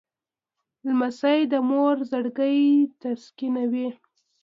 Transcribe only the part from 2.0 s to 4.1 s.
زړګی تسکینوي.